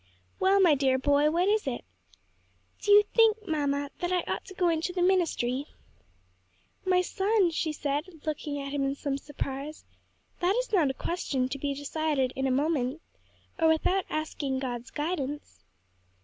"Well, 0.39 0.59
my 0.59 0.73
dear 0.73 0.97
boy, 0.97 1.29
what 1.29 1.47
is 1.47 1.67
it?" 1.67 1.85
"Do 2.79 2.91
you 2.91 3.03
think, 3.13 3.47
mamma, 3.47 3.91
that 3.99 4.11
I 4.11 4.21
ought 4.25 4.43
to 4.45 4.55
go 4.55 4.67
into 4.67 4.91
the 4.91 5.03
ministry?" 5.03 5.67
"My 6.83 7.01
son," 7.01 7.51
she 7.51 7.71
said, 7.71 8.05
looking 8.25 8.59
at 8.59 8.73
him 8.73 8.83
in 8.83 8.95
some 8.95 9.19
surprise, 9.19 9.85
"that 10.39 10.55
is 10.55 10.73
not 10.73 10.89
a 10.89 10.95
question 10.95 11.47
to 11.49 11.59
be 11.59 11.75
decided 11.75 12.33
in 12.35 12.47
a 12.47 12.51
moment, 12.51 12.99
or 13.59 13.67
without 13.67 14.05
asking 14.09 14.57
God's 14.57 14.89
guidance." 14.89 15.65